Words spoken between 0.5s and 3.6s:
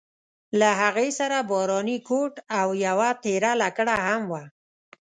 د هغې سره باراني کوټ او یوه تېره